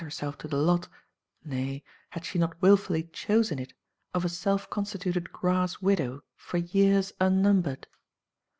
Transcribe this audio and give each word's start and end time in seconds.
herself 0.01 0.35
to 0.35 0.47
the 0.47 0.57
lot— 0.57 0.87
nay, 1.45 1.83
had 2.09 2.25
she 2.25 2.39
not 2.39 2.59
willfully 2.59 3.03
chosen 3.13 3.59
it— 3.59 3.71
of 4.15 4.25
a 4.25 4.29
self 4.29 4.67
constituted 4.67 5.31
grass 5.31 5.79
widow 5.79 6.23
for 6.35 6.57
years 6.57 7.13
unnumbered? 7.21 7.85